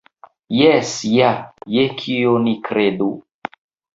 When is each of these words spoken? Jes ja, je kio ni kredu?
Jes 0.59 0.93
ja, 1.15 1.33
je 1.75 1.83
kio 1.99 2.33
ni 2.47 2.57
kredu? 2.69 3.11